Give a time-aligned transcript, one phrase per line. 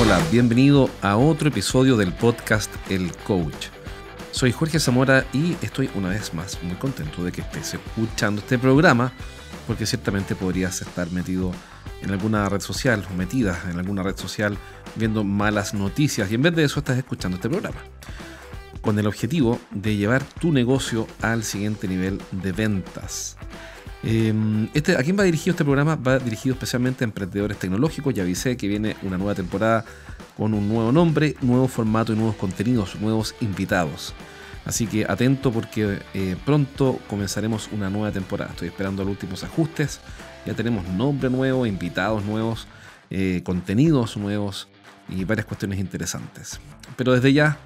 [0.00, 3.68] Hola, bienvenido a otro episodio del podcast El Coach.
[4.30, 8.58] Soy Jorge Zamora y estoy una vez más muy contento de que estés escuchando este
[8.58, 9.12] programa
[9.66, 11.52] porque ciertamente podrías estar metido
[12.00, 14.56] en alguna red social o metida en alguna red social
[14.96, 17.78] viendo malas noticias y en vez de eso estás escuchando este programa
[18.82, 23.38] con el objetivo de llevar tu negocio al siguiente nivel de ventas.
[24.02, 25.94] Em, este, ¿A quién va dirigido este programa?
[25.94, 28.12] Va dirigido especialmente a emprendedores tecnológicos.
[28.12, 29.84] Ya avisé que viene una nueva temporada
[30.36, 34.12] con un nuevo nombre, nuevo formato y nuevos contenidos, nuevos invitados.
[34.64, 38.50] Así que atento porque eh, pronto comenzaremos una nueva temporada.
[38.50, 40.00] Estoy esperando los últimos ajustes.
[40.44, 42.66] Ya tenemos nombre nuevo, invitados nuevos,
[43.10, 44.68] eh, contenidos nuevos
[45.08, 46.60] y varias cuestiones interesantes.
[46.96, 47.58] Pero desde ya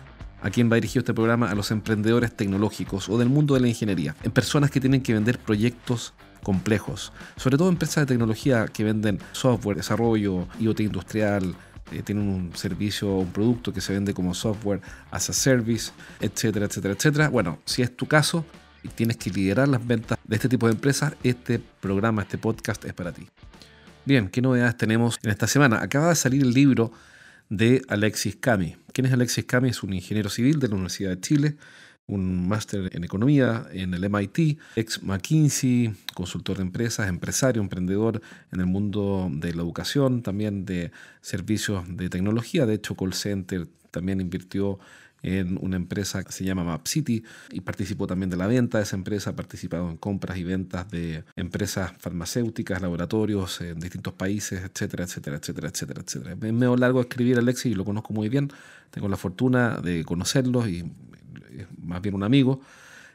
[0.46, 1.50] ¿A quién va dirigido este programa?
[1.50, 4.14] A los emprendedores tecnológicos o del mundo de la ingeniería.
[4.22, 6.14] En personas que tienen que vender proyectos
[6.44, 7.12] complejos.
[7.34, 11.56] Sobre todo empresas de tecnología que venden software, desarrollo, IoT industrial,
[11.90, 15.90] eh, tienen un servicio o un producto que se vende como software as a service,
[16.20, 17.28] etcétera, etcétera, etcétera.
[17.28, 18.44] Bueno, si es tu caso
[18.84, 22.84] y tienes que liderar las ventas de este tipo de empresas, este programa, este podcast
[22.84, 23.26] es para ti.
[24.04, 25.82] Bien, ¿qué novedades tenemos en esta semana?
[25.82, 26.92] Acaba de salir el libro
[27.48, 28.76] de Alexis Cami.
[28.92, 29.70] ¿Quién es Alexis Cami?
[29.70, 31.56] Es un ingeniero civil de la Universidad de Chile,
[32.06, 38.60] un máster en economía en el MIT, ex McKinsey, consultor de empresas, empresario, emprendedor en
[38.60, 42.66] el mundo de la educación, también de servicios de tecnología.
[42.66, 44.78] De hecho, call center también invirtió
[45.26, 48.84] en una empresa que se llama Map City y participó también de la venta de
[48.84, 55.04] esa empresa, participado en compras y ventas de empresas farmacéuticas, laboratorios en distintos países, etcétera,
[55.04, 56.32] etcétera, etcétera, etcétera, etcétera.
[56.32, 58.52] Es medio largo escribir Alexis y lo conozco muy bien,
[58.90, 60.84] tengo la fortuna de conocerlo y
[61.56, 62.60] es más bien un amigo.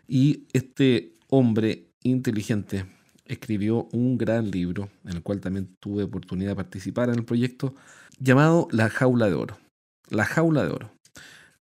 [0.06, 2.86] Y este hombre inteligente
[3.26, 7.74] escribió un gran libro, en el cual también tuve oportunidad de participar en el proyecto,
[8.20, 9.58] llamado La jaula de oro.
[10.10, 11.01] La jaula de oro.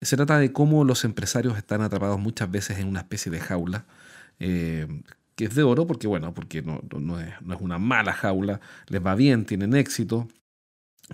[0.01, 3.87] Se trata de cómo los empresarios están atrapados muchas veces en una especie de jaula,
[4.39, 4.87] eh,
[5.35, 6.81] que es de oro porque, bueno, porque no,
[7.21, 10.29] es una mala jaula, les va bien, tienen éxito,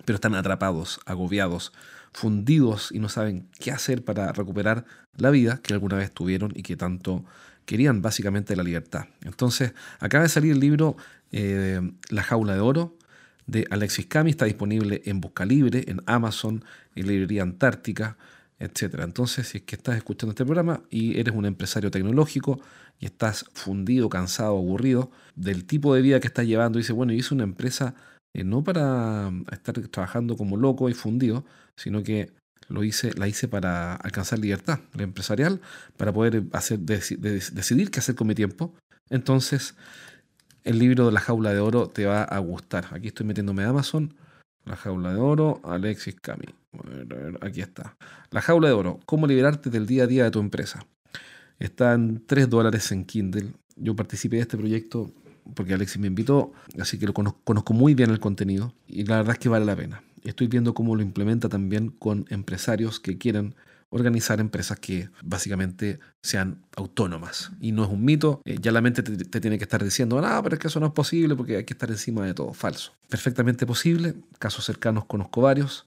[0.04, 1.72] pero están atrapados, agobiados,
[2.12, 4.84] fundidos y no saben qué hacer para recuperar
[5.16, 7.25] la vida que alguna vez tuvieron y que tanto
[7.65, 9.06] querían, básicamente la libertad.
[9.22, 10.97] Entonces, acaba de salir el libro
[11.31, 12.97] eh, La jaula de oro
[13.47, 18.16] de Alexis Cami, está disponible en Busca Libre, en Amazon, en Librería Antártica,
[18.62, 19.00] etc.
[19.02, 22.60] Entonces, si es que estás escuchando este programa y eres un empresario tecnológico
[23.00, 27.12] y estás fundido, cansado, aburrido del tipo de vida que estás llevando, y dices, bueno,
[27.12, 27.94] yo hice una empresa
[28.34, 31.44] eh, no para estar trabajando como loco y fundido,
[31.76, 32.32] sino que
[32.68, 35.60] lo hice, la hice para alcanzar libertad empresarial,
[35.96, 38.74] para poder hacer, decidir qué hacer con mi tiempo.
[39.10, 39.74] Entonces,
[40.64, 42.86] el libro de la jaula de oro te va a gustar.
[42.92, 44.14] Aquí estoy metiéndome a Amazon.
[44.64, 46.61] La jaula de oro, Alexis Cami.
[47.41, 47.97] Aquí está.
[48.31, 50.87] La jaula de oro, cómo liberarte del día a día de tu empresa.
[51.59, 53.53] Está en 3 dólares en Kindle.
[53.77, 55.12] Yo participé de este proyecto
[55.55, 59.34] porque Alexis me invitó, así que lo conozco, muy bien el contenido y la verdad
[59.34, 60.03] es que vale la pena.
[60.25, 63.54] Estoy viendo cómo lo implementa también con empresarios que quieren
[63.91, 67.50] organizar empresas que básicamente sean autónomas.
[67.60, 70.43] Y no es un mito, eh, ya la mente te, tiene que estar diciendo, no,
[70.43, 72.54] pero es que eso no es posible porque hay que estar encima de todo.
[72.54, 72.93] Falso.
[73.09, 75.87] Perfectamente posible, casos cercanos conozco varios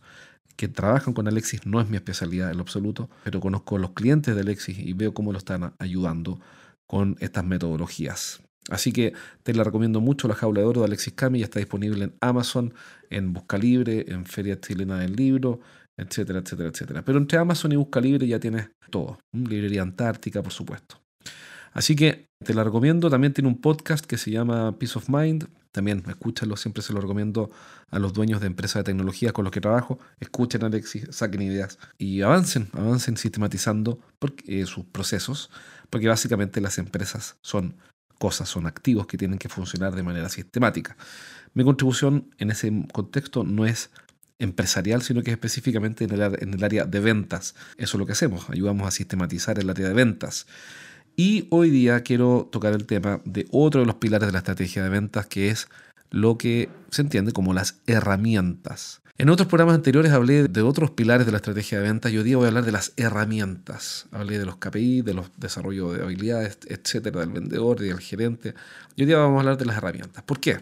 [0.55, 4.35] que trabajan con Alexis, no es mi especialidad en lo absoluto, pero conozco los clientes
[4.35, 6.39] de Alexis y veo cómo lo están ayudando
[6.87, 8.41] con estas metodologías.
[8.69, 11.59] Así que te la recomiendo mucho, La Jaula de Oro de Alexis Cami, ya está
[11.59, 12.73] disponible en Amazon,
[13.09, 15.59] en Busca Libre, en Feria Chilena del Libro,
[15.97, 17.05] etcétera, etcétera, etcétera.
[17.05, 21.04] Pero entre Amazon y Busca Libre ya tienes todo, librería antártica, por supuesto.
[21.75, 25.49] Así que te la recomiendo, también tiene un podcast que se llama Peace of Mind,
[25.73, 27.51] también escúchalo, siempre se lo recomiendo
[27.91, 29.99] a los dueños de empresas de tecnología con los que trabajo.
[30.21, 33.99] Escuchen a Alexis, saquen ideas y avancen, avancen sistematizando
[34.45, 35.51] eh, sus procesos,
[35.89, 37.75] porque básicamente las empresas son
[38.19, 40.95] cosas, son activos que tienen que funcionar de manera sistemática.
[41.53, 43.89] Mi contribución en ese contexto no es
[44.39, 47.53] empresarial, sino que es específicamente en el área de ventas.
[47.75, 50.47] Eso es lo que hacemos, ayudamos a sistematizar el área de ventas.
[51.15, 54.83] Y hoy día quiero tocar el tema de otro de los pilares de la estrategia
[54.83, 55.69] de ventas, que es
[56.11, 59.01] lo que se entiende como las herramientas.
[59.17, 62.25] En otros programas anteriores hablé de otros pilares de la estrategia de ventas y hoy
[62.25, 64.07] día voy a hablar de las herramientas.
[64.11, 68.53] Hablé de los KPI, de los desarrollos de habilidades, etcétera, del vendedor y del gerente.
[68.97, 70.21] Hoy día vamos a hablar de las herramientas.
[70.23, 70.59] ¿Por qué?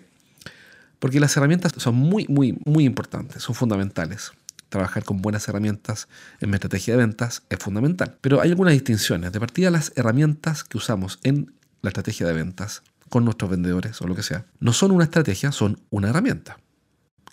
[1.00, 4.32] Porque las herramientas son muy, muy, muy importantes, son fundamentales.
[4.74, 6.08] Trabajar con buenas herramientas
[6.40, 8.18] en mi estrategia de ventas es fundamental.
[8.22, 9.32] Pero hay algunas distinciones.
[9.32, 11.54] De partida, las herramientas que usamos en
[11.84, 15.52] la estrategia de ventas con nuestros vendedores o lo que sea, no son una estrategia,
[15.52, 16.58] son una herramienta.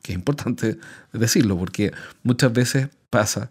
[0.03, 0.77] Que es importante
[1.15, 1.95] decirlo porque
[2.25, 3.51] muchas veces pasa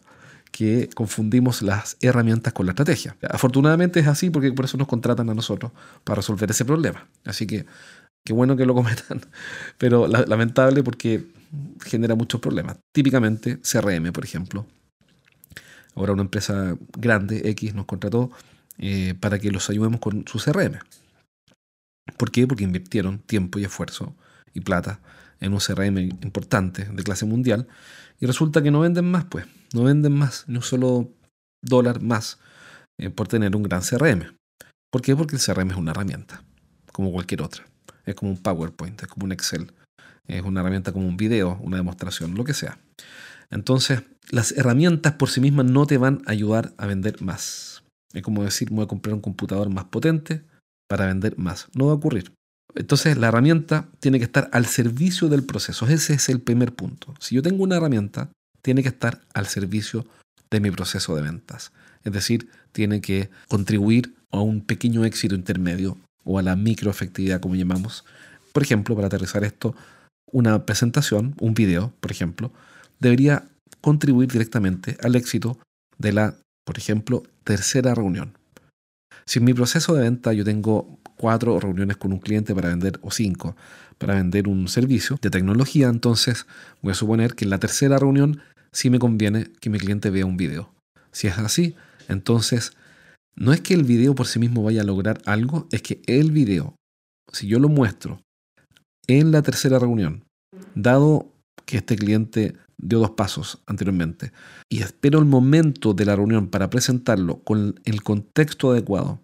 [0.52, 3.18] que confundimos las herramientas con la estrategia.
[3.28, 5.72] Afortunadamente es así porque por eso nos contratan a nosotros
[6.04, 7.08] para resolver ese problema.
[7.26, 7.66] Así que
[8.24, 9.22] qué bueno que lo cometan,
[9.80, 11.39] pero lamentable porque
[11.82, 12.78] genera muchos problemas.
[12.94, 14.66] Típicamente CRM, por ejemplo.
[15.96, 18.32] Ahora una empresa grande, X, nos contrató
[18.78, 20.80] eh, para que los ayudemos con su CRM.
[22.18, 22.48] ¿Por qué?
[22.48, 24.16] Porque invirtieron tiempo y esfuerzo
[24.54, 25.00] y plata
[25.40, 27.68] en un CRM importante de clase mundial
[28.20, 29.46] y resulta que no venden más, pues.
[29.74, 31.12] No venden más, ni un solo
[31.62, 32.40] dólar más
[32.98, 34.36] eh, por tener un gran CRM.
[34.92, 35.16] ¿Por qué?
[35.16, 36.44] Porque el CRM es una herramienta,
[36.92, 37.66] como cualquier otra.
[38.06, 39.72] Es como un PowerPoint, es como un Excel,
[40.30, 42.80] es una herramienta como un video, una demostración, lo que sea.
[43.50, 47.84] Entonces, las herramientas por sí mismas no te van a ayudar a vender más.
[48.14, 50.44] Es como decir, voy a comprar un computador más potente
[50.88, 51.68] para vender más.
[51.74, 52.32] No va a ocurrir.
[52.76, 55.88] Entonces, la herramienta tiene que estar al servicio del proceso.
[55.88, 57.16] Ese es el primer punto.
[57.20, 58.30] Si yo tengo una herramienta,
[58.62, 60.06] tiene que estar al servicio
[60.52, 61.72] de mi proceso de ventas.
[62.04, 67.56] Es decir, tiene que contribuir a un pequeño éxito intermedio o a la microefectividad, como
[67.56, 68.06] llamamos.
[68.54, 69.76] Por ejemplo, para aterrizar esto,
[70.32, 72.52] una presentación, un video, por ejemplo,
[73.00, 73.48] debería
[73.82, 75.60] contribuir directamente al éxito
[75.98, 76.36] de la,
[76.66, 78.38] por ejemplo, tercera reunión.
[79.26, 83.00] Si en mi proceso de venta yo tengo cuatro reuniones con un cliente para vender,
[83.02, 83.56] o cinco,
[83.98, 86.46] para vender un servicio de tecnología, entonces
[86.82, 88.42] voy a suponer que en la tercera reunión
[88.72, 90.74] sí me conviene que mi cliente vea un video.
[91.12, 91.76] Si es así,
[92.08, 92.74] entonces
[93.36, 96.32] no es que el video por sí mismo vaya a lograr algo, es que el
[96.32, 96.76] video,
[97.32, 98.22] si yo lo muestro
[99.10, 100.24] en la tercera reunión,
[100.76, 101.34] dado
[101.66, 104.32] que este cliente dio dos pasos anteriormente
[104.70, 109.20] y espero el momento de la reunión para presentarlo con el contexto adecuado,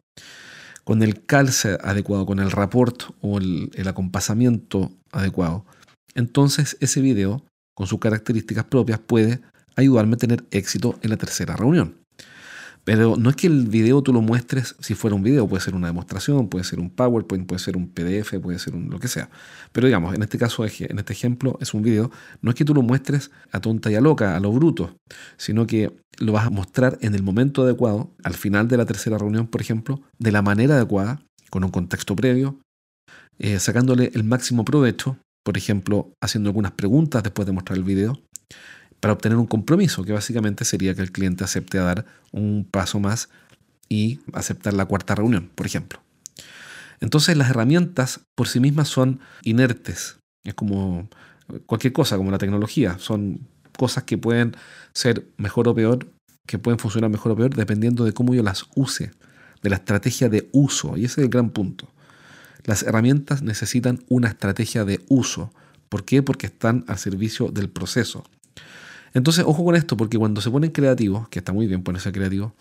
[0.84, 5.66] con el calce adecuado, con el rapport o el, el acompasamiento adecuado,
[6.16, 7.46] entonces ese video,
[7.76, 9.42] con sus características propias, puede
[9.76, 12.05] ayudarme a tener éxito en la tercera reunión.
[12.86, 15.74] Pero no es que el video tú lo muestres si fuera un video, puede ser
[15.74, 19.30] una demostración, puede ser un PowerPoint, puede ser un PDF, puede ser lo que sea.
[19.72, 22.12] Pero digamos, en este caso, en este ejemplo, es un video,
[22.42, 24.96] no es que tú lo muestres a tonta y a loca, a lo bruto,
[25.36, 29.18] sino que lo vas a mostrar en el momento adecuado, al final de la tercera
[29.18, 32.60] reunión, por ejemplo, de la manera adecuada, con un contexto previo,
[33.40, 38.20] eh, sacándole el máximo provecho, por ejemplo, haciendo algunas preguntas después de mostrar el video,
[39.00, 43.00] para obtener un compromiso, que básicamente sería que el cliente acepte a dar un paso
[43.00, 43.30] más
[43.90, 46.02] y aceptar la cuarta reunión, por ejemplo.
[47.00, 51.10] Entonces las herramientas por sí mismas son inertes, es como
[51.66, 53.48] cualquier cosa, como la tecnología, son
[53.78, 54.56] cosas que pueden
[54.94, 56.08] ser mejor o peor,
[56.48, 59.12] que pueden funcionar mejor o peor dependiendo de cómo yo las use,
[59.62, 61.92] de la estrategia de uso, y ese es el gran punto.
[62.64, 65.52] Las herramientas necesitan una estrategia de uso.
[65.90, 66.24] ¿Por qué?
[66.24, 68.24] Porque están al servicio del proceso.
[69.16, 72.54] Entonces, ojo con esto, porque cuando se ponen creativos, que está muy bien ponerse creativo,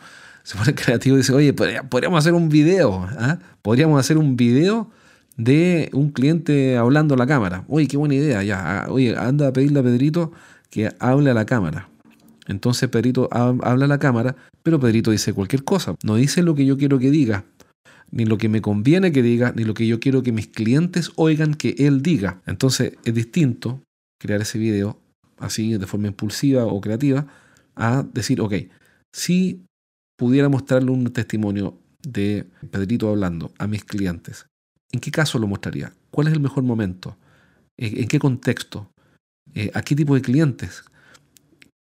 [0.45, 3.41] se ponen creativos y dicen, oye, podríamos hacer un video, ¿ah?
[3.61, 4.89] podríamos hacer un video
[5.37, 7.65] de un cliente hablando a la cámara.
[7.67, 8.85] Oye, qué buena idea, ya.
[8.85, 10.31] Ah, oye, anda a pedirle a Pedrito
[10.71, 11.89] que hable a la cámara.
[12.47, 15.97] Entonces Pedrito habla a la cámara, pero Pedrito dice cualquier cosa.
[16.05, 17.45] No dice lo que yo quiero que diga,
[18.13, 21.11] ni lo que me conviene que diga, ni lo que yo quiero que mis clientes
[21.17, 22.43] oigan que él diga.
[22.47, 23.81] Entonces es distinto
[24.21, 25.01] crear ese video
[25.45, 27.27] así de forma impulsiva o creativa,
[27.77, 28.55] a decir, ok,
[29.13, 29.65] si
[30.17, 34.47] pudiera mostrarle un testimonio de Pedrito hablando a mis clientes,
[34.93, 35.93] ¿en qué caso lo mostraría?
[36.11, 37.17] ¿Cuál es el mejor momento?
[37.77, 38.91] ¿En qué contexto?
[39.55, 40.85] Eh, ¿A qué tipo de clientes?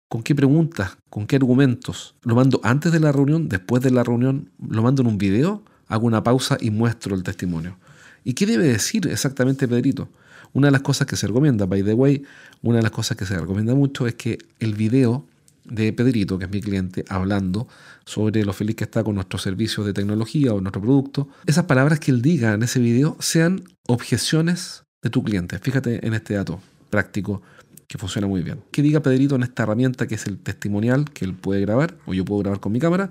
[0.09, 0.97] ¿Con qué preguntas?
[1.09, 2.15] ¿Con qué argumentos?
[2.23, 3.47] ¿Lo mando antes de la reunión?
[3.49, 4.51] ¿Después de la reunión?
[4.59, 5.63] ¿Lo mando en un video?
[5.87, 7.77] Hago una pausa y muestro el testimonio.
[8.23, 10.09] ¿Y qué debe decir exactamente Pedrito?
[10.53, 12.23] Una de las cosas que se recomienda, by the way,
[12.61, 15.25] una de las cosas que se recomienda mucho es que el video
[15.65, 17.67] de Pedrito, que es mi cliente, hablando
[18.05, 21.99] sobre lo feliz que está con nuestros servicios de tecnología o nuestro producto, esas palabras
[21.99, 25.59] que él diga en ese video sean objeciones de tu cliente.
[25.59, 27.41] Fíjate en este dato práctico
[27.87, 28.61] que funciona muy bien.
[28.71, 32.13] Que diga Pedrito en esta herramienta que es el testimonial que él puede grabar, o
[32.13, 33.09] yo puedo grabar con mi cámara,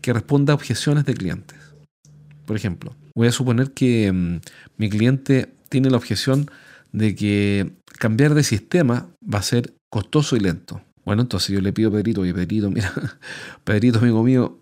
[0.00, 1.58] que responda a objeciones de clientes.
[2.46, 4.40] Por ejemplo, voy a suponer que mm,
[4.76, 6.50] mi cliente tiene la objeción
[6.92, 10.82] de que cambiar de sistema va a ser costoso y lento.
[11.06, 12.92] Bueno, entonces yo le pido a Pedrito, oye Pedrito, mira,
[13.64, 14.58] Pedrito, amigo mío,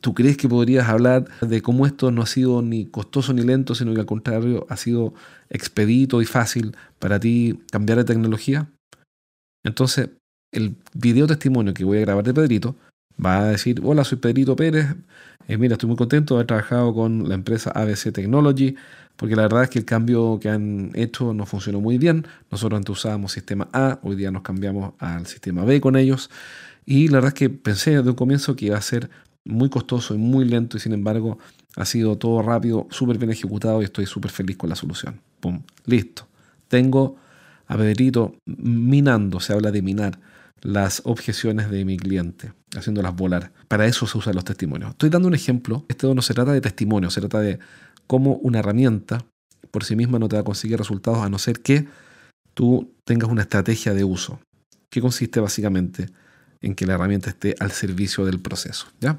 [0.00, 3.74] ¿tú crees que podrías hablar de cómo esto no ha sido ni costoso ni lento,
[3.74, 5.12] sino que al contrario ha sido
[5.50, 8.70] expedito y fácil para ti cambiar de tecnología?
[9.64, 10.08] Entonces,
[10.50, 12.74] el video testimonio que voy a grabar de Pedrito
[13.22, 14.96] Va a decir, hola, soy Pedrito Pérez.
[15.46, 18.76] Eh, mira, estoy muy contento de haber trabajado con la empresa ABC Technology,
[19.16, 22.26] porque la verdad es que el cambio que han hecho no funcionó muy bien.
[22.50, 26.30] Nosotros antes usábamos sistema A, hoy día nos cambiamos al sistema B con ellos.
[26.86, 29.10] Y la verdad es que pensé desde un comienzo que iba a ser
[29.44, 31.38] muy costoso y muy lento y sin embargo
[31.76, 35.20] ha sido todo rápido, súper bien ejecutado y estoy súper feliz con la solución.
[35.40, 36.26] Pum, listo.
[36.68, 37.16] Tengo
[37.66, 40.18] a Pedrito minando, se habla de minar
[40.64, 43.52] las objeciones de mi cliente, haciéndolas volar.
[43.68, 44.92] Para eso se usan los testimonios.
[44.92, 45.84] Estoy dando un ejemplo.
[45.88, 47.58] Esto no se trata de testimonio, se trata de
[48.06, 49.24] cómo una herramienta
[49.70, 51.86] por sí misma no te va a conseguir resultados a no ser que
[52.54, 54.40] tú tengas una estrategia de uso.
[54.88, 56.06] ¿Qué consiste básicamente?
[56.62, 58.86] En que la herramienta esté al servicio del proceso.
[59.00, 59.18] ¿ya?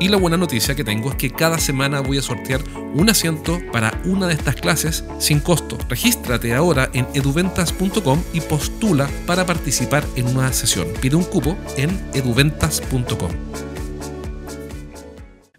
[0.00, 2.60] Y la buena noticia que tengo es que cada semana voy a sortear
[2.94, 5.76] un asiento para una de estas clases sin costo.
[5.88, 10.86] Regístrate ahora en eduventas.com y postula para participar en una sesión.
[11.00, 13.30] Pide un cupo en eduventas.com.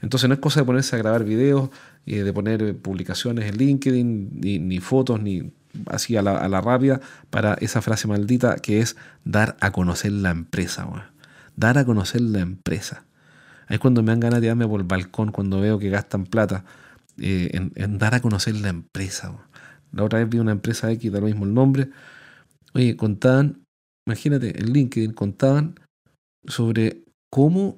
[0.01, 1.69] Entonces no es cosa de ponerse a grabar videos,
[2.10, 5.53] y de poner publicaciones en LinkedIn, ni, fotos, ni
[5.86, 10.31] así a la, a rápida para esa frase maldita que es dar a conocer la
[10.31, 10.88] empresa.
[11.55, 13.03] Dar a conocer la empresa.
[13.69, 16.65] Es cuando me dan ganas de tirarme por el balcón cuando veo que gastan plata
[17.19, 19.35] eh, en, dar a conocer la empresa.
[19.91, 21.89] La otra vez vi una empresa X, da lo mismo el nombre.
[22.73, 23.63] Oye, contaban,
[24.07, 25.79] imagínate, en LinkedIn contaban
[26.47, 27.77] sobre cómo,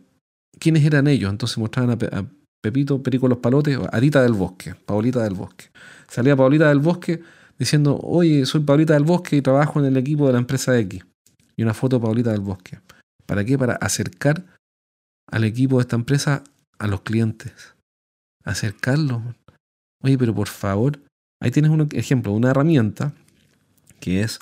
[0.59, 1.29] quiénes eran ellos.
[1.29, 2.25] Entonces mostraban a,
[2.61, 5.65] Pepito, Perico los Palotes, Adita del Bosque, Paulita del Bosque.
[6.07, 7.21] Salía Paulita del Bosque
[7.57, 11.03] diciendo, oye, soy Paulita del Bosque y trabajo en el equipo de la empresa X.
[11.57, 12.79] Y una foto de Paulita del Bosque.
[13.25, 13.57] ¿Para qué?
[13.57, 14.45] Para acercar
[15.31, 16.43] al equipo de esta empresa
[16.77, 17.75] a los clientes.
[18.43, 19.21] Acercarlos.
[20.03, 20.99] Oye, pero por favor,
[21.41, 23.13] ahí tienes un ejemplo, una herramienta
[23.99, 24.39] que es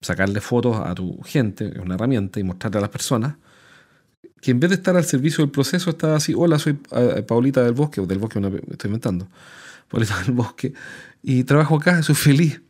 [0.00, 3.36] sacarle fotos a tu gente, es una herramienta, y mostrarle a las personas
[4.40, 7.64] que en vez de estar al servicio del proceso, está así, hola, soy eh, Paulita
[7.64, 8.38] del Bosque, o del Bosque
[8.70, 9.28] estoy inventando,
[9.88, 10.74] Paulita del Bosque,
[11.22, 12.62] y trabajo acá, soy feliz.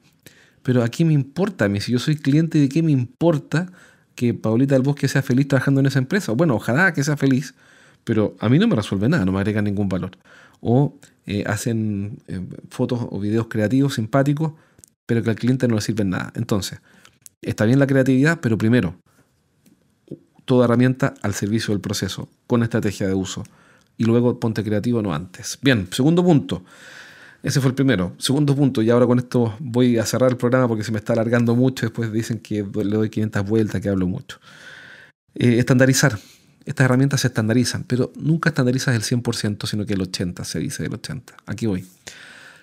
[0.63, 3.71] Pero aquí me importa a mí, si yo soy cliente, ¿de qué me importa
[4.19, 6.33] que Paulita del Bosque sea feliz trabajando en esa empresa.
[6.33, 7.55] Bueno, ojalá que sea feliz,
[8.03, 10.11] pero a mí no me resuelve nada, no me agrega ningún valor.
[10.61, 14.55] O eh, hacen eh, fotos o videos creativos, simpáticos,
[15.07, 16.33] pero que al cliente no le sirven nada.
[16.35, 16.81] Entonces,
[17.43, 18.97] está bien la creatividad, pero primero,
[20.47, 23.45] toda herramienta al servicio del proceso, con estrategia de uso.
[23.99, 25.61] Y luego ponte creativo, no antes.
[25.63, 26.65] Bien, segundo punto.
[27.43, 28.15] Ese fue el primero.
[28.19, 31.13] Segundo punto, y ahora con esto voy a cerrar el programa porque se me está
[31.13, 31.87] alargando mucho.
[31.87, 34.39] Después dicen que le doy 500 vueltas, que hablo mucho.
[35.35, 36.19] Eh, estandarizar.
[36.65, 40.85] Estas herramientas se estandarizan, pero nunca estandarizas el 100%, sino que el 80% se dice
[40.85, 41.23] el 80%.
[41.47, 41.87] Aquí voy.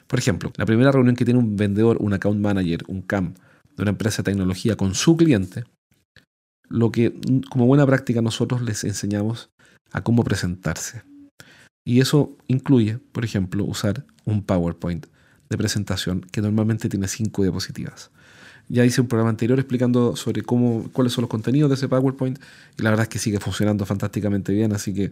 [0.08, 3.34] Por ejemplo, la primera reunión que tiene un vendedor, un account manager, un CAM
[3.75, 5.63] de una empresa de tecnología con su cliente,
[6.70, 7.13] lo que
[7.50, 9.50] como buena práctica nosotros les enseñamos
[9.91, 11.01] a cómo presentarse.
[11.84, 15.05] Y eso incluye, por ejemplo, usar un PowerPoint
[15.50, 18.12] de presentación que normalmente tiene cinco diapositivas.
[18.67, 22.39] Ya hice un programa anterior explicando sobre cómo, cuáles son los contenidos de ese PowerPoint
[22.77, 25.12] y la verdad es que sigue funcionando fantásticamente bien, así que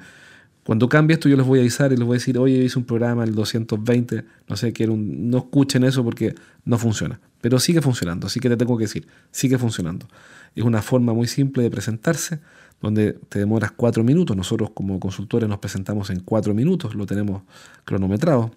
[0.63, 2.79] cuando cambie esto yo les voy a avisar y les voy a decir, oye, hice
[2.79, 6.33] un programa el 220, no sé, quiero un, no escuchen eso porque
[6.65, 10.07] no funciona, pero sigue funcionando, así que te tengo que decir, sigue funcionando.
[10.55, 12.39] Es una forma muy simple de presentarse,
[12.81, 14.35] donde te demoras cuatro minutos.
[14.37, 17.43] Nosotros como consultores nos presentamos en cuatro minutos, lo tenemos
[17.85, 18.51] cronometrado.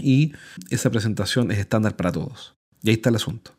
[0.00, 0.32] Y
[0.70, 2.54] esa presentación es estándar para todos.
[2.82, 3.52] Y ahí está el asunto.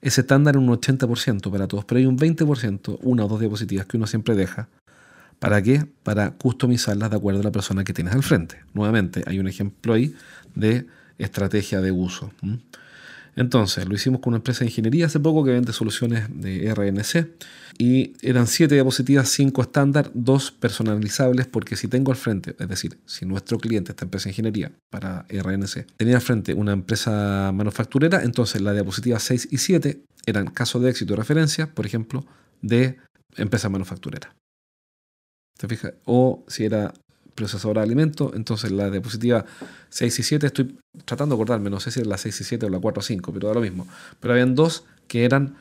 [0.00, 3.96] Es estándar un 80% para todos, pero hay un 20%, una o dos diapositivas que
[3.96, 4.68] uno siempre deja.
[5.38, 5.86] ¿Para qué?
[6.02, 8.60] Para customizarlas de acuerdo a la persona que tienes al frente.
[8.74, 10.14] Nuevamente, hay un ejemplo ahí
[10.54, 10.86] de
[11.18, 12.32] estrategia de uso.
[13.36, 17.28] Entonces, lo hicimos con una empresa de ingeniería hace poco que vende soluciones de RNC
[17.78, 22.98] y eran siete diapositivas, cinco estándar, dos personalizables, porque si tengo al frente, es decir,
[23.06, 28.22] si nuestro cliente, esta empresa de ingeniería para RNC, tenía al frente una empresa manufacturera,
[28.22, 32.26] entonces la diapositiva 6 y 7 eran casos de éxito y referencia, por ejemplo,
[32.62, 32.98] de
[33.36, 34.34] empresa manufacturera.
[35.58, 35.94] ¿Te fijas?
[36.04, 36.92] O si era
[37.38, 38.32] procesadora de alimentos.
[38.34, 39.44] Entonces la diapositiva
[39.88, 42.66] 6 y 7, estoy tratando de acordarme, no sé si es la 6 y 7
[42.66, 43.86] o la 4 y 5, pero da lo mismo.
[44.20, 45.56] Pero habían dos que eran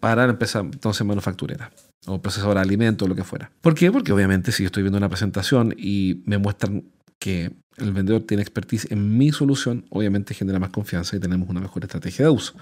[0.00, 1.70] para empezar entonces manufacturera
[2.06, 3.50] o procesadora de alimentos o lo que fuera.
[3.60, 3.90] ¿Por qué?
[3.90, 6.84] Porque obviamente si yo estoy viendo una presentación y me muestran
[7.18, 11.60] que el vendedor tiene expertise en mi solución, obviamente genera más confianza y tenemos una
[11.60, 12.54] mejor estrategia de uso.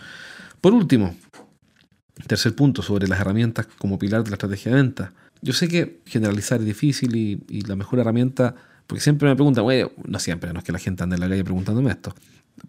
[0.60, 1.14] Por último,
[2.26, 5.12] tercer punto sobre las herramientas como pilar de la estrategia de venta.
[5.44, 8.54] Yo sé que generalizar es difícil y, la mejor herramienta,
[8.86, 11.28] porque siempre me preguntan, bueno, no siempre, no es que la gente ande en la
[11.28, 12.14] calle preguntándome esto,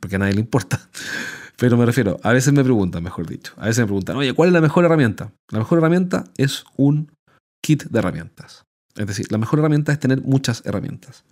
[0.01, 0.89] porque a nadie le importa.
[1.57, 4.49] Pero me refiero, a veces me preguntan, mejor dicho, a veces me preguntan, oye, ¿cuál
[4.49, 5.31] es la mejor herramienta?
[5.51, 7.13] La mejor herramienta es un
[7.63, 8.65] kit de herramientas.
[8.97, 11.23] Es decir, la mejor herramienta es tener muchas herramientas.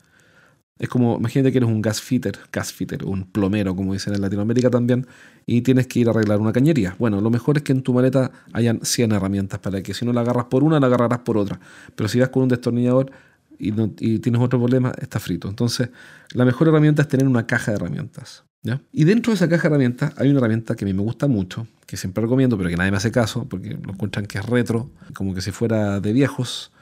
[0.84, 5.08] Es como, imagínate que eres un gasfitter, gasfitter, un plomero, como dicen en Latinoamérica también,
[5.46, 6.94] y tienes que ir a arreglar una cañería.
[7.00, 10.12] Bueno, lo mejor es que en tu maleta hayan 100 herramientas para que si no
[10.12, 11.58] la agarras por una, la agarrarás por otra.
[11.96, 13.12] Pero si vas con un destornillador
[13.58, 13.72] y,
[14.20, 15.48] tienes otro problema, está frito.
[15.48, 15.88] Entonces,
[16.34, 18.44] la mejor herramienta es tener una caja de herramientas.
[18.92, 21.30] Y dentro de esa caja de herramientas hay una herramienta que a mí me gusta
[21.30, 24.46] mucho, que siempre recomiendo, pero que nadie me hace caso, porque lo encuentran que es
[24.46, 26.74] retro, como que si fuera de viejos.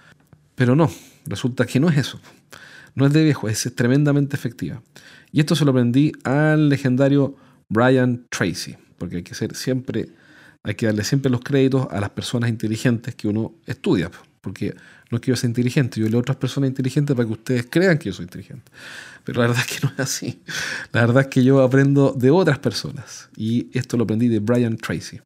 [0.56, 0.90] Pero no,
[1.28, 2.20] resulta que no es eso.
[2.96, 4.82] No es de viejo, es tremendamente efectiva.
[5.32, 7.36] Y esto se lo aprendí al legendario
[7.70, 10.10] Brian Tracy, porque hay que ser siempre,
[10.64, 14.76] hay que darle siempre los créditos a las personas inteligentes que uno estudia, porque
[15.10, 17.68] no es que yo sea inteligente, yo leo a otras personas inteligentes para que ustedes
[17.70, 18.72] crean que yo soy inteligente.
[19.24, 20.42] Pero la verdad es que no es así.
[20.92, 23.30] La verdad es que yo aprendo de otras personas.
[23.36, 25.20] Y esto lo aprendí de Brian Tracy.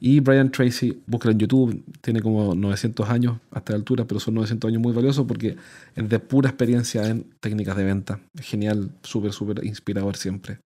[0.00, 4.34] Y Brian Tracy, búscalo en YouTube, tiene como 900 años hasta la altura, pero son
[4.34, 5.56] 900 años muy valiosos porque
[5.94, 8.20] es de pura experiencia en técnicas de venta.
[8.40, 10.60] Genial, súper, súper inspirador siempre.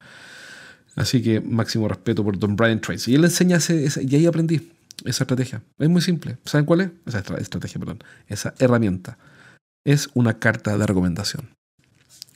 [0.94, 3.12] Así que máximo respeto por Don Brian Tracy.
[3.12, 4.70] Y él enseña ese, y ahí aprendí
[5.04, 5.62] esa estrategia.
[5.78, 6.36] Es muy simple.
[6.44, 6.90] ¿Saben cuál es?
[7.06, 7.98] Esa estrategia, perdón.
[8.28, 9.16] Esa herramienta.
[9.84, 11.48] Es una carta de recomendación.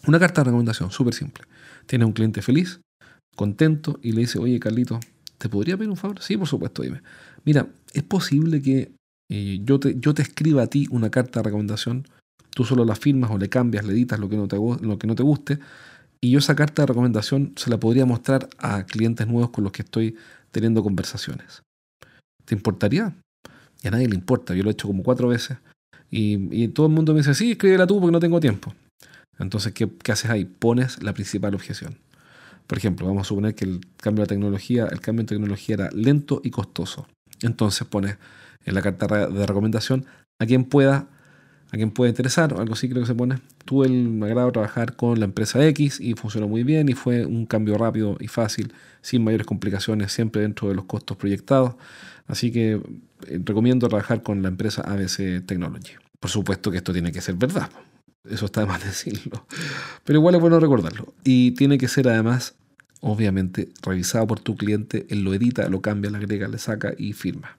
[0.06, 1.44] Una carta de recomendación, súper simple.
[1.86, 2.80] Tiene un cliente feliz,
[3.34, 5.00] contento, y le dice, oye, Carlito,
[5.38, 6.20] ¿te podría pedir un favor?
[6.20, 7.02] Sí, por supuesto, dime.
[7.44, 8.92] Mira, es posible que
[9.28, 12.06] eh, yo, te, yo te escriba a ti una carta de recomendación,
[12.50, 15.06] tú solo la firmas o le cambias, le editas lo que no te, lo que
[15.06, 15.58] no te guste,
[16.20, 19.72] y yo esa carta de recomendación se la podría mostrar a clientes nuevos con los
[19.72, 20.16] que estoy
[20.50, 21.62] teniendo conversaciones.
[22.44, 23.14] ¿Te importaría?
[23.82, 25.58] Y a nadie le importa, yo lo he hecho como cuatro veces.
[26.10, 28.74] Y, todo el mundo me dice, sí, escríbela tú porque no tengo tiempo.
[29.38, 30.44] Entonces, ¿qué, ¿qué, haces ahí?
[30.44, 31.98] Pones la principal objeción.
[32.66, 35.90] Por ejemplo, vamos a suponer que el cambio de tecnología, el cambio en tecnología era
[35.92, 37.06] lento y costoso.
[37.42, 38.16] Entonces pones
[38.64, 40.06] en la carta de recomendación
[40.38, 41.08] a quien pueda,
[41.70, 43.38] a quien pueda interesar, o algo así creo que se pone.
[43.64, 47.46] Tuve el agrado trabajar con la empresa X y funcionó muy bien y fue un
[47.46, 51.74] cambio rápido y fácil, sin mayores complicaciones, siempre dentro de los costos proyectados.
[52.26, 55.92] Así que eh, recomiendo trabajar con la empresa ABC Technology.
[56.18, 57.70] Por supuesto que esto tiene que ser verdad.
[58.30, 59.46] Eso está de decirlo.
[60.04, 61.14] Pero igual es bueno recordarlo.
[61.24, 62.54] Y tiene que ser además,
[63.00, 65.06] obviamente, revisado por tu cliente.
[65.10, 67.58] Él lo edita, lo cambia, le agrega, le saca y firma.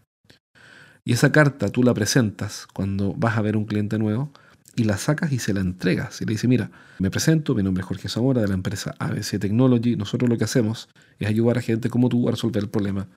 [1.03, 4.31] Y esa carta tú la presentas cuando vas a ver un cliente nuevo
[4.75, 6.21] y la sacas y se la entregas.
[6.21, 9.39] Y le dices, mira, me presento, mi nombre es Jorge Zamora de la empresa ABC
[9.39, 9.95] Technology.
[9.95, 13.07] Nosotros lo que hacemos es ayudar a gente como tú a resolver el problema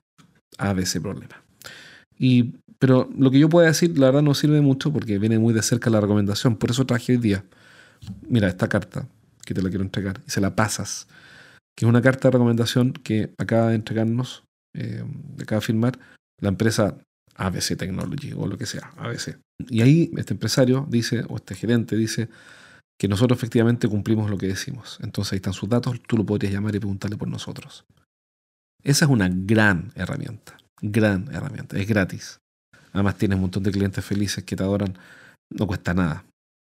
[0.57, 1.43] ABC problema.
[2.21, 5.55] Y, pero lo que yo puedo decir, la verdad, no sirve mucho porque viene muy
[5.55, 6.55] de cerca la recomendación.
[6.55, 7.43] Por eso traje hoy día,
[8.29, 9.07] mira, esta carta
[9.43, 11.07] que te la quiero entregar y se la pasas,
[11.75, 14.43] que es una carta de recomendación que acaba de entregarnos,
[14.75, 15.03] eh,
[15.41, 15.97] acaba de firmar
[16.39, 16.95] la empresa
[17.37, 19.39] ABC Technology o lo que sea, ABC.
[19.67, 22.29] Y ahí este empresario dice, o este gerente dice,
[22.99, 24.99] que nosotros efectivamente cumplimos lo que decimos.
[25.01, 27.83] Entonces ahí están sus datos, tú lo podrías llamar y preguntarle por nosotros.
[28.83, 32.39] Esa es una gran herramienta, gran herramienta, es gratis.
[32.93, 34.97] Además tienes un montón de clientes felices que te adoran,
[35.49, 36.25] no cuesta nada.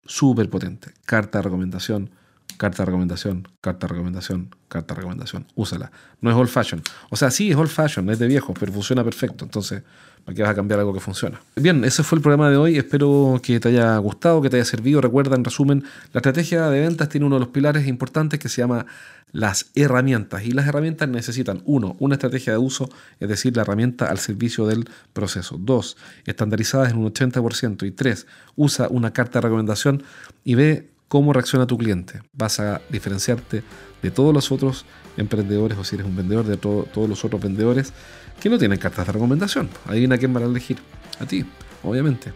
[0.04, 0.92] Súper potente.
[1.06, 2.10] Carta de recomendación,
[2.58, 5.46] carta de recomendación, carta de recomendación, carta de recomendación.
[5.54, 5.92] Úsala.
[6.20, 6.82] No es old fashion.
[7.10, 9.44] O sea, sí es old fashion, es de viejo, pero funciona perfecto.
[9.44, 9.82] Entonces,
[10.24, 11.40] ¿Para qué vas a cambiar algo que funciona?
[11.56, 12.78] Bien, ese fue el programa de hoy.
[12.78, 15.00] Espero que te haya gustado, que te haya servido.
[15.00, 18.62] Recuerda, en resumen, la estrategia de ventas tiene uno de los pilares importantes que se
[18.62, 18.86] llama
[19.32, 20.44] las herramientas.
[20.44, 24.66] Y las herramientas necesitan, uno, una estrategia de uso, es decir, la herramienta al servicio
[24.66, 25.56] del proceso.
[25.58, 27.86] Dos, estandarizadas en un 80%.
[27.86, 30.02] Y tres, usa una carta de recomendación
[30.44, 32.22] y ve cómo reacciona tu cliente.
[32.32, 33.62] Vas a diferenciarte
[34.02, 34.84] de todos los otros
[35.16, 37.92] emprendedores o si eres un vendedor de todos los otros vendedores
[38.40, 39.68] que no tienen cartas de recomendación.
[39.86, 40.78] Adivina quién van a elegir.
[41.20, 41.44] A ti,
[41.82, 42.32] obviamente.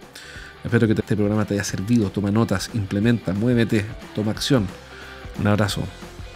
[0.63, 2.11] Espero que este programa te haya servido.
[2.11, 4.67] Toma notas, implementa, muévete, toma acción.
[5.39, 5.83] Un abrazo.